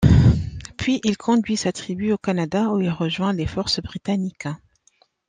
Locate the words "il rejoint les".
2.81-3.45